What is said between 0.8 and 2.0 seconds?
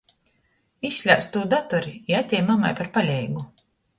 Izslēdz tū datori